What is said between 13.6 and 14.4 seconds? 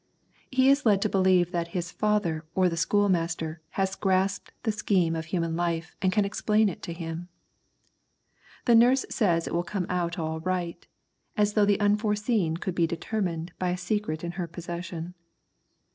a secret in